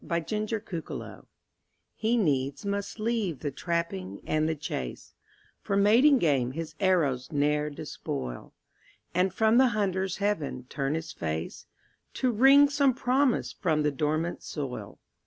THE 0.03 0.15
INDIAN 0.15 0.61
CORN 0.61 0.81
PLANTER 0.81 1.27
He 1.93 2.17
needs 2.17 2.65
must 2.65 2.99
leave 2.99 3.41
the 3.41 3.51
trapping 3.51 4.19
and 4.25 4.49
the 4.49 4.55
chase, 4.55 5.13
For 5.61 5.77
mating 5.77 6.17
game 6.17 6.53
his 6.53 6.73
arrows 6.79 7.31
ne'er 7.31 7.69
despoil, 7.69 8.51
And 9.13 9.31
from 9.31 9.59
the 9.59 9.67
hunter's 9.77 10.17
heaven 10.17 10.65
turn 10.69 10.95
his 10.95 11.11
face, 11.11 11.67
To 12.15 12.31
wring 12.31 12.67
some 12.67 12.95
promise 12.95 13.53
from 13.53 13.83
the 13.83 13.91
dormant 13.91 14.41
soil. 14.41 14.97